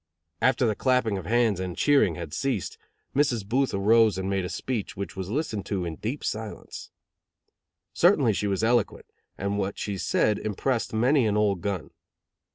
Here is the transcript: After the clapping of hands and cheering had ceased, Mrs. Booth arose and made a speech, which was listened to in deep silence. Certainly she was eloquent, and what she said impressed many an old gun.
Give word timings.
After 0.41 0.65
the 0.65 0.73
clapping 0.73 1.19
of 1.19 1.27
hands 1.27 1.59
and 1.59 1.77
cheering 1.77 2.15
had 2.15 2.33
ceased, 2.33 2.75
Mrs. 3.15 3.45
Booth 3.47 3.71
arose 3.71 4.17
and 4.17 4.27
made 4.27 4.43
a 4.43 4.49
speech, 4.49 4.97
which 4.97 5.15
was 5.15 5.29
listened 5.29 5.67
to 5.67 5.85
in 5.85 5.97
deep 5.97 6.23
silence. 6.23 6.89
Certainly 7.93 8.33
she 8.33 8.47
was 8.47 8.63
eloquent, 8.63 9.05
and 9.37 9.59
what 9.59 9.77
she 9.77 9.99
said 9.99 10.39
impressed 10.39 10.91
many 10.91 11.27
an 11.27 11.37
old 11.37 11.61
gun. 11.61 11.91